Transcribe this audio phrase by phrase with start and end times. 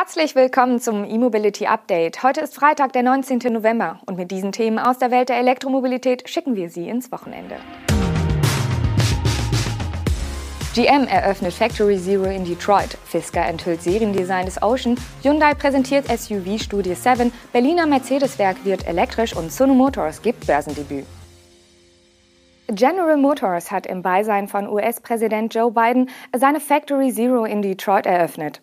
[0.00, 2.22] Herzlich willkommen zum E-Mobility Update.
[2.22, 3.40] Heute ist Freitag, der 19.
[3.52, 7.56] November und mit diesen Themen aus der Welt der Elektromobilität schicken wir Sie ins Wochenende.
[10.76, 17.32] GM eröffnet Factory Zero in Detroit, Fisker enthüllt Seriendesign des Ocean, Hyundai präsentiert SUV-Studie 7,
[17.52, 21.06] Berliner Mercedes-Werk wird elektrisch und Suno Motors gibt Börsendebüt.
[22.68, 28.60] General Motors hat im Beisein von US-Präsident Joe Biden seine Factory Zero in Detroit eröffnet.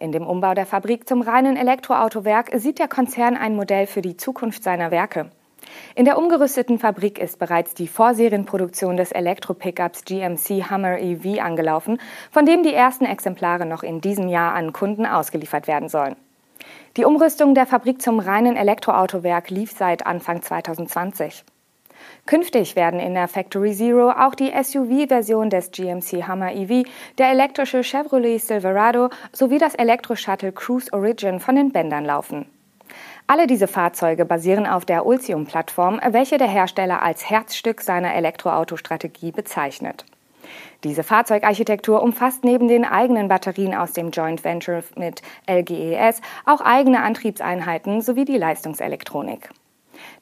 [0.00, 4.16] In dem Umbau der Fabrik zum reinen Elektroautowerk sieht der Konzern ein Modell für die
[4.16, 5.30] Zukunft seiner Werke.
[5.96, 12.46] In der umgerüsteten Fabrik ist bereits die Vorserienproduktion des Elektro-Pickups GMC Hummer EV angelaufen, von
[12.46, 16.14] dem die ersten Exemplare noch in diesem Jahr an Kunden ausgeliefert werden sollen.
[16.96, 21.44] Die Umrüstung der Fabrik zum reinen Elektroautowerk lief seit Anfang 2020.
[22.26, 26.84] Künftig werden in der Factory Zero auch die SUV-Version des GMC Hummer EV,
[27.16, 32.46] der elektrische Chevrolet Silverado sowie das Elektro-Shuttle Cruise Origin von den Bändern laufen.
[33.26, 40.06] Alle diese Fahrzeuge basieren auf der Ultium-Plattform, welche der Hersteller als Herzstück seiner Elektroautostrategie bezeichnet.
[40.84, 47.02] Diese Fahrzeugarchitektur umfasst neben den eigenen Batterien aus dem Joint Venture mit LGES auch eigene
[47.02, 49.50] Antriebseinheiten sowie die Leistungselektronik.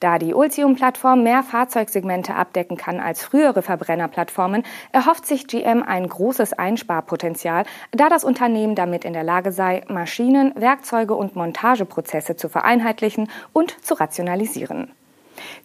[0.00, 6.52] Da die Ultium-Plattform mehr Fahrzeugsegmente abdecken kann als frühere Verbrennerplattformen, erhofft sich GM ein großes
[6.52, 13.30] Einsparpotenzial, da das Unternehmen damit in der Lage sei, Maschinen, Werkzeuge und Montageprozesse zu vereinheitlichen
[13.52, 14.92] und zu rationalisieren.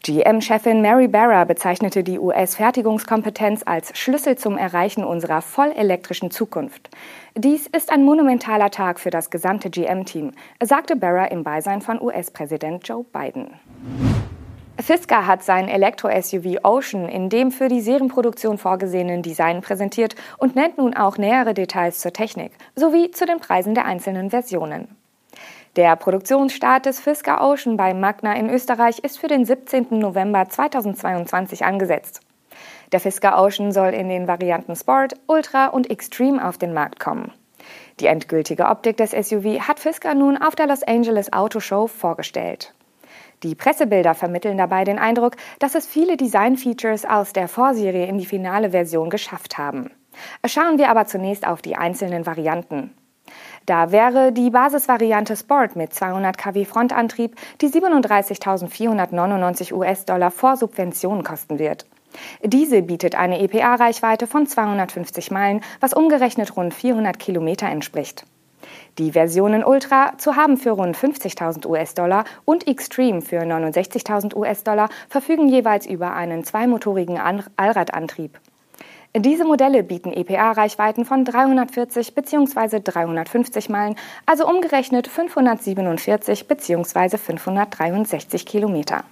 [0.03, 6.89] GM-Chefin Mary Barra bezeichnete die US-Fertigungskompetenz als Schlüssel zum Erreichen unserer vollelektrischen Zukunft.
[7.35, 12.87] Dies ist ein monumentaler Tag für das gesamte GM-Team, sagte Barra im Beisein von US-Präsident
[12.87, 13.51] Joe Biden.
[14.79, 20.77] Fisker hat sein Elektro-SUV Ocean in dem für die Serienproduktion vorgesehenen Design präsentiert und nennt
[20.77, 25.00] nun auch nähere Details zur Technik sowie zu den Preisen der einzelnen Versionen.
[25.77, 29.87] Der Produktionsstart des Fisker Ocean bei Magna in Österreich ist für den 17.
[29.91, 32.19] November 2022 angesetzt.
[32.91, 37.31] Der Fisker Ocean soll in den Varianten Sport, Ultra und Extreme auf den Markt kommen.
[38.01, 42.73] Die endgültige Optik des SUV hat Fisker nun auf der Los Angeles Auto Show vorgestellt.
[43.43, 48.25] Die Pressebilder vermitteln dabei den Eindruck, dass es viele Design-Features aus der Vorserie in die
[48.25, 49.89] finale Version geschafft haben.
[50.45, 52.93] Schauen wir aber zunächst auf die einzelnen Varianten.
[53.65, 61.59] Da wäre die Basisvariante Sport mit 200 kW Frontantrieb, die 37.499 US-Dollar vor Subventionen kosten
[61.59, 61.85] wird.
[62.43, 68.25] Diese bietet eine EPA-Reichweite von 250 Meilen, was umgerechnet rund 400 Kilometer entspricht.
[68.97, 75.47] Die Versionen Ultra zu haben für rund 50.000 US-Dollar und Extreme für 69.000 US-Dollar verfügen
[75.47, 77.17] jeweils über einen zweimotorigen
[77.55, 78.39] Allradantrieb.
[79.13, 82.79] Diese Modelle bieten EPA-Reichweiten von 340 bzw.
[82.79, 87.17] 350 Meilen, also umgerechnet 547 bzw.
[87.17, 89.03] 563 Kilometer.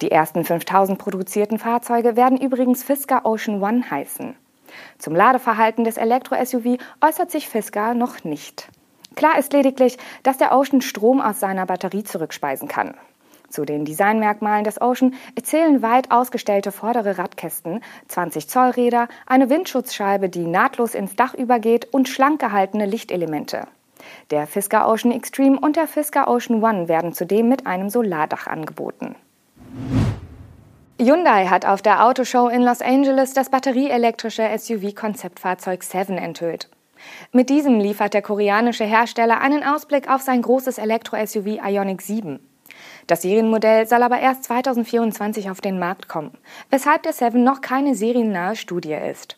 [0.00, 4.34] Die ersten 5000 produzierten Fahrzeuge werden übrigens Fisker Ocean One heißen.
[4.98, 8.68] Zum Ladeverhalten des Elektro-SUV äußert sich Fisker noch nicht.
[9.14, 12.94] Klar ist lediglich, dass der Ocean Strom aus seiner Batterie zurückspeisen kann.
[13.54, 20.28] Zu den Designmerkmalen des Ocean zählen weit ausgestellte vordere Radkästen, 20 Zoll Räder, eine Windschutzscheibe,
[20.28, 23.68] die nahtlos ins Dach übergeht und schlank gehaltene Lichtelemente.
[24.32, 29.14] Der Fisker Ocean Extreme und der Fisker Ocean One werden zudem mit einem Solardach angeboten.
[31.00, 36.70] Hyundai hat auf der Autoshow in Los Angeles das batterieelektrische SUV-Konzeptfahrzeug 7 enthüllt.
[37.30, 42.40] Mit diesem liefert der koreanische Hersteller einen Ausblick auf sein großes Elektro-SUV Ioniq 7.
[43.06, 46.32] Das Serienmodell soll aber erst 2024 auf den Markt kommen,
[46.70, 49.36] weshalb der Seven noch keine seriennahe Studie ist.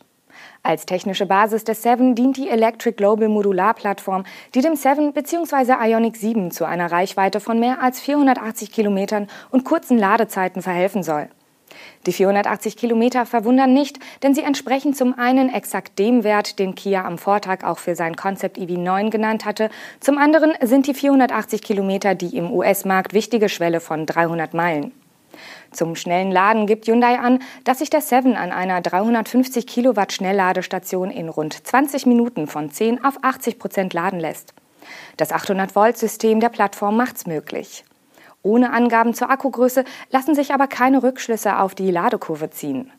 [0.63, 5.75] Als technische Basis des Seven dient die Electric Global Modular-Plattform, die dem Seven bzw.
[5.89, 11.29] Ionic 7 zu einer Reichweite von mehr als 480 Kilometern und kurzen Ladezeiten verhelfen soll.
[12.07, 17.05] Die 480 Kilometer verwundern nicht, denn sie entsprechen zum einen exakt dem Wert, den Kia
[17.05, 19.71] am Vortag auch für sein Concept EV9 genannt hatte.
[20.01, 24.93] Zum anderen sind die 480 Kilometer die im US-Markt wichtige Schwelle von 300 Meilen.
[25.71, 31.11] Zum schnellen Laden gibt Hyundai an, dass sich der Seven an einer 350 Kilowatt Schnellladestation
[31.11, 34.55] in rund 20 Minuten von 10 auf 80 Prozent laden lässt.
[35.17, 37.85] Das 800 Volt System der Plattform macht's möglich.
[38.47, 42.93] Ohne Angaben zur Akkugröße lassen sich aber keine Rückschlüsse auf die Ladekurve ziehen.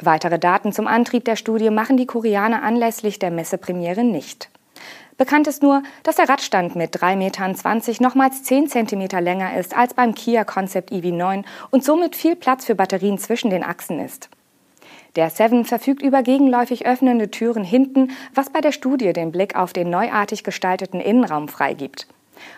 [0.00, 4.48] Weitere Daten zum Antrieb der Studie machen die Koreaner anlässlich der Messepremiere nicht.
[5.16, 7.56] Bekannt ist nur, dass der Radstand mit 3,20 Metern
[7.98, 12.76] nochmals 10 cm länger ist als beim Kia Concept EV9 und somit viel Platz für
[12.76, 14.30] Batterien zwischen den Achsen ist.
[15.16, 19.72] Der Seven verfügt über gegenläufig öffnende Türen hinten, was bei der Studie den Blick auf
[19.72, 22.06] den neuartig gestalteten Innenraum freigibt.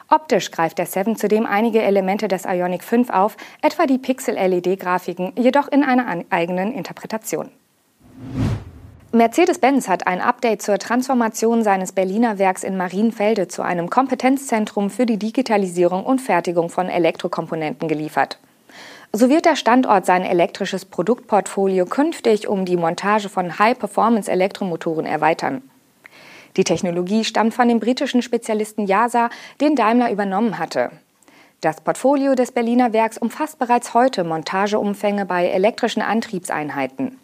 [0.08, 5.68] Optisch greift der Seven zudem einige Elemente des Ionic 5 auf, etwa die Pixel-LED-Grafiken, jedoch
[5.68, 7.50] in einer eigenen Interpretation.
[9.14, 15.04] Mercedes-Benz hat ein Update zur Transformation seines Berliner Werks in Marienfelde zu einem Kompetenzzentrum für
[15.04, 18.38] die Digitalisierung und Fertigung von Elektrokomponenten geliefert.
[19.12, 25.60] So wird der Standort sein elektrisches Produktportfolio künftig um die Montage von High-Performance-Elektromotoren erweitern.
[26.56, 30.90] Die Technologie stammt von dem britischen Spezialisten Yasa, den Daimler übernommen hatte.
[31.60, 37.18] Das Portfolio des Berliner Werks umfasst bereits heute Montageumfänge bei elektrischen Antriebseinheiten.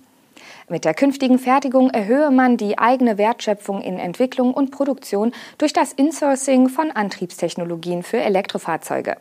[0.69, 5.92] Mit der künftigen Fertigung erhöhe man die eigene Wertschöpfung in Entwicklung und Produktion durch das
[5.92, 9.16] Insourcing von Antriebstechnologien für Elektrofahrzeuge.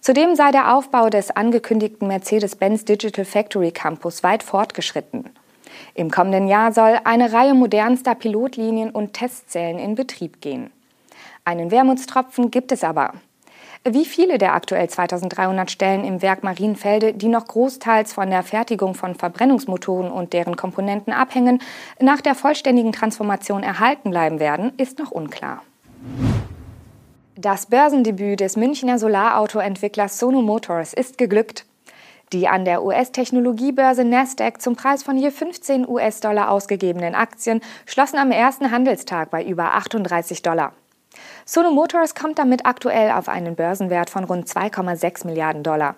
[0.00, 5.30] Zudem sei der Aufbau des angekündigten Mercedes-Benz Digital Factory Campus weit fortgeschritten.
[5.94, 10.70] Im kommenden Jahr soll eine Reihe modernster Pilotlinien und Testzellen in Betrieb gehen.
[11.44, 13.14] Einen Wermutstropfen gibt es aber.
[13.88, 18.94] Wie viele der aktuell 2300 Stellen im Werk Marienfelde, die noch großteils von der Fertigung
[18.94, 21.62] von Verbrennungsmotoren und deren Komponenten abhängen,
[21.98, 25.62] nach der vollständigen Transformation erhalten bleiben werden, ist noch unklar.
[27.36, 31.64] Das Börsendebüt des Münchner Solarautoentwicklers Sono Motors ist geglückt.
[32.32, 38.30] Die an der US-Technologiebörse Nasdaq zum Preis von je 15 US-Dollar ausgegebenen Aktien schlossen am
[38.30, 40.72] ersten Handelstag bei über 38 Dollar.
[41.44, 45.96] Sono Motors kommt damit aktuell auf einen Börsenwert von rund 2,6 Milliarden Dollar.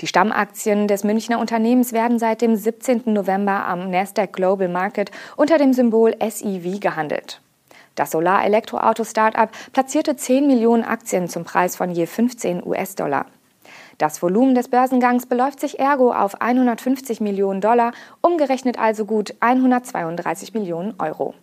[0.00, 3.02] Die Stammaktien des Münchner Unternehmens werden seit dem 17.
[3.06, 7.40] November am Nasdaq Global Market unter dem Symbol SEV gehandelt.
[7.94, 13.26] Das Solar-Elektroauto-Startup platzierte 10 Millionen Aktien zum Preis von je 15 US-Dollar.
[14.02, 20.54] Das Volumen des Börsengangs beläuft sich ergo auf 150 Millionen Dollar, umgerechnet also gut 132
[20.54, 21.34] Millionen Euro.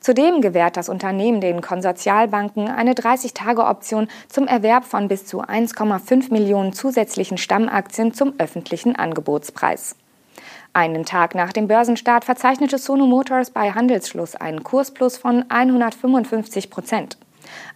[0.00, 6.72] Zudem gewährt das Unternehmen den Konsortialbanken eine 30-Tage-Option zum Erwerb von bis zu 1,5 Millionen
[6.72, 9.94] zusätzlichen Stammaktien zum öffentlichen Angebotspreis.
[10.72, 17.18] Einen Tag nach dem Börsenstart verzeichnete Sono Motors bei Handelsschluss einen Kursplus von 155 Prozent.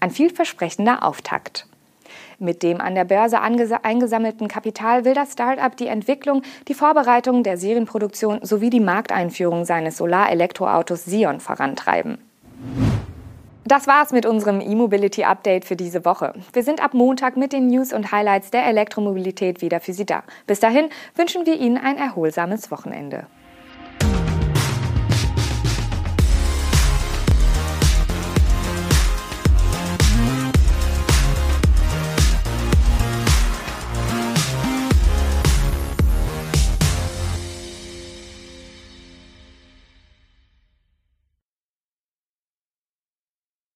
[0.00, 1.66] Ein vielversprechender Auftakt.
[2.38, 7.56] Mit dem an der Börse eingesammelten Kapital will das Start-up die Entwicklung, die Vorbereitung der
[7.56, 12.18] Serienproduktion sowie die Markteinführung seines Solar-Elektroautos Sion vorantreiben.
[13.64, 16.34] Das war's mit unserem E-Mobility Update für diese Woche.
[16.52, 20.22] Wir sind ab Montag mit den News und Highlights der Elektromobilität wieder für Sie da.
[20.46, 23.26] Bis dahin wünschen wir Ihnen ein erholsames Wochenende.